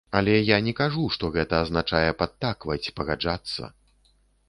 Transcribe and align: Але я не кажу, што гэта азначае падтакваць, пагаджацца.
Але 0.19 0.37
я 0.37 0.57
не 0.67 0.73
кажу, 0.79 1.03
што 1.17 1.29
гэта 1.35 1.61
азначае 1.67 2.09
падтакваць, 2.25 2.83
пагаджацца. 2.99 3.73